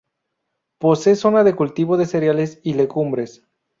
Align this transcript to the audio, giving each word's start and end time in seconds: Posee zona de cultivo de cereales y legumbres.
Posee 0.79 1.13
zona 1.15 1.43
de 1.43 1.55
cultivo 1.55 1.95
de 1.95 2.07
cereales 2.07 2.59
y 2.63 2.73
legumbres. 2.73 3.45